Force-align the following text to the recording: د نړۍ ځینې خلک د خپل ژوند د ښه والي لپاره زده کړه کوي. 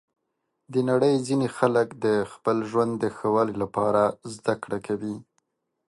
د 0.73 0.75
نړۍ 0.89 1.15
ځینې 1.27 1.47
خلک 1.57 1.87
د 2.05 2.07
خپل 2.31 2.57
ژوند 2.69 2.91
د 2.99 3.05
ښه 3.15 3.27
والي 3.33 3.55
لپاره 3.63 4.01
زده 4.35 4.55
کړه 4.63 4.79
کوي. 4.87 5.15